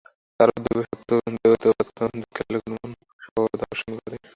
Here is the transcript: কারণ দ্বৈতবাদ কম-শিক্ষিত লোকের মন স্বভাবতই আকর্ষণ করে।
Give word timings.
কারণ 0.39 0.57
দ্বৈতবাদ 0.63 1.87
কম-শিক্ষিত 1.97 2.47
লোকের 2.53 2.73
মন 2.73 2.89
স্বভাবতই 3.23 3.57
আকর্ষণ 3.57 3.91
করে। 3.97 4.17